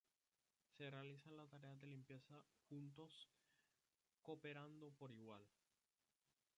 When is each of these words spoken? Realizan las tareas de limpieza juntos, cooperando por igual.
Realizan 0.79 1.37
las 1.37 1.47
tareas 1.51 1.79
de 1.79 1.85
limpieza 1.85 2.43
juntos, 2.67 3.29
cooperando 4.23 4.89
por 4.97 5.11
igual. 5.11 5.45